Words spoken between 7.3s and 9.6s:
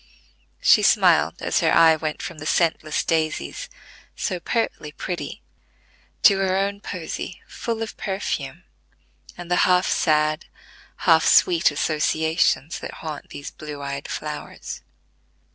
full of perfume, and the